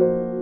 [0.00, 0.39] you.